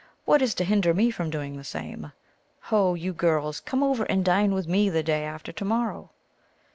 What 0.25 0.41
is 0.41 0.55
to 0.55 0.63
hinder 0.63 0.95
me 0.95 1.11
from 1.11 1.29
doing 1.29 1.57
the 1.57 1.63
same? 1.63 2.11
Ho, 2.73 2.95
you 2.95 3.13
girls! 3.13 3.59
come 3.59 3.83
over 3.83 4.09
arid 4.09 4.23
dine 4.23 4.51
with 4.51 4.67
me 4.67 4.89
the 4.89 5.03
day 5.03 5.23
after 5.25 5.51
to 5.51 5.63
morrow 5.65 6.09